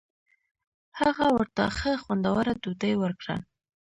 [0.99, 3.35] هغه ورته ښه خوندوره ډوډۍ ورکړه.